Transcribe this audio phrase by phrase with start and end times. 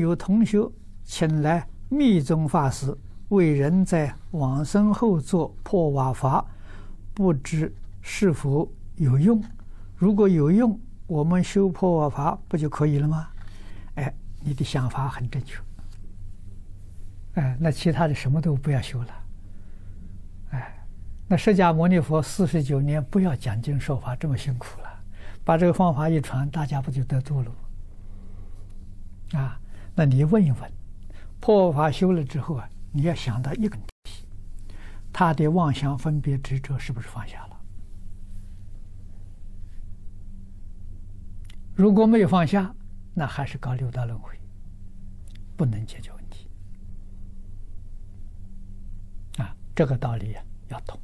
[0.00, 0.58] 有同学
[1.04, 2.96] 请来密宗法师
[3.28, 6.44] 为人在往生后做破瓦法，
[7.14, 9.42] 不知是否有用？
[9.96, 13.28] 如果有用，我们修破瓦法不就可以了吗？
[13.94, 15.58] 哎，你的想法很正确。
[17.34, 19.08] 哎，那其他的什么都不要修了。
[20.50, 20.86] 哎，
[21.28, 24.88] 那释迦牟尼佛四十九年不要讲经说法这么辛苦了，
[25.44, 29.38] 把这个方法一传，大家不就得度了吗？
[29.40, 29.60] 啊，
[30.00, 30.72] 那你问一问，
[31.40, 34.26] 破法修了之后啊，你要想到一个问题，
[35.12, 37.60] 他的妄想分别执着是不是放下了？
[41.74, 42.74] 如果没有放下，
[43.12, 44.34] 那还是搞六道轮回，
[45.54, 46.48] 不能解决问题。
[49.36, 50.98] 啊，这个道理啊要懂。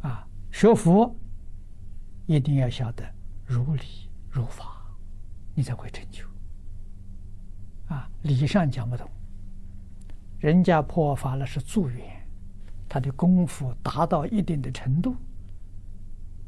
[0.00, 1.14] 啊，学佛
[2.26, 3.04] 一定要晓得
[3.46, 4.81] 如理如法。
[5.54, 6.24] 你才会成就
[7.88, 8.08] 啊！
[8.22, 9.06] 理上讲不懂，
[10.38, 12.26] 人家破法了是助缘，
[12.88, 15.14] 他的功夫达到一定的程度，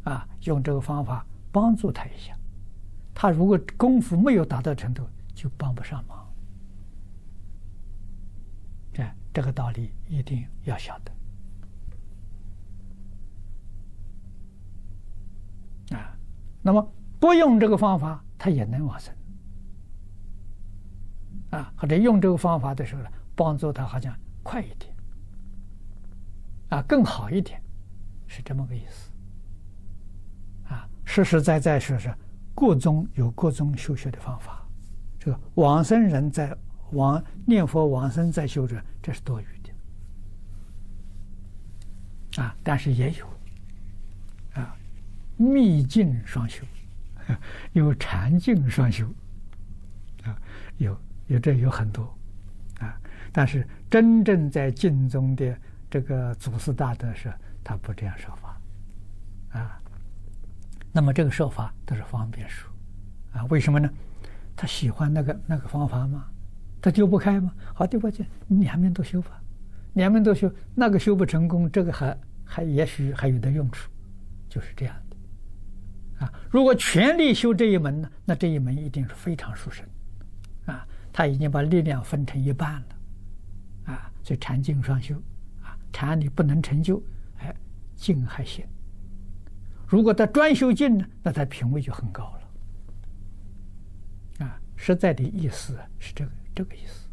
[0.04, 2.34] 啊，用这个方法帮助他一下。
[3.12, 6.26] 他如果功夫没有达到程度，就帮不上忙。
[8.92, 11.12] 这这个道理一定要晓得
[15.96, 16.16] 啊。
[16.62, 18.23] 那么不用这个方法。
[18.44, 19.10] 他也能往生
[21.48, 24.94] 啊，或者用这个方法的时候呢，帮助他好像快一点
[26.68, 27.58] 啊，更好一点，
[28.26, 29.10] 是这么个意思
[30.68, 30.86] 啊。
[31.06, 32.14] 实实在在说是
[32.54, 34.62] 各宗有各宗修学的方法，
[35.18, 36.54] 这个往生人在
[36.90, 39.46] 往念佛往生在修者，这是多余
[42.34, 42.54] 的啊。
[42.62, 43.26] 但是也有
[44.52, 44.76] 啊，
[45.38, 46.62] 密静双修。
[47.72, 49.06] 有禅净双修，
[50.24, 50.36] 啊，
[50.78, 52.02] 有有这有很多，
[52.80, 52.96] 啊，
[53.32, 55.56] 但是真正在净宗的
[55.90, 57.32] 这个祖师大德是，
[57.62, 58.60] 他不这样说法，
[59.58, 59.80] 啊，
[60.92, 62.70] 那么这个说法都是方便说，
[63.32, 63.90] 啊，为什么呢？
[64.56, 66.26] 他喜欢那个那个方法吗？
[66.80, 67.52] 他丢不开吗？
[67.74, 69.40] 好，丢不开，两边都修吧，
[69.94, 73.90] 两边都修，那个修不成功，这个还还也许还有点用处，
[74.48, 75.13] 就是这样的。
[76.18, 79.84] 啊，如果全力修这一门呢，那这一门一定是非常殊胜，
[80.66, 85.16] 啊，他已经把力量分成一半了，啊，所以禅净双修，
[85.62, 87.02] 啊，禅你不能成就，
[87.38, 87.54] 哎，
[87.96, 88.64] 净还行。
[89.88, 92.32] 如果他专修净呢，那他品位就很高
[94.38, 97.08] 了，啊，实在的意思是这个这个意思，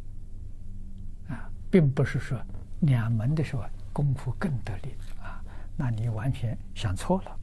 [1.33, 2.39] 啊，并不是说
[2.81, 5.43] 两门的时候功夫更得力啊，
[5.75, 7.37] 那你完全想错了。